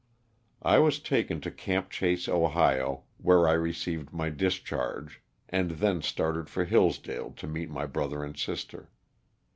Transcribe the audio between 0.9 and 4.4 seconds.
taken to '^ Camp Chase," Ohio, where I received my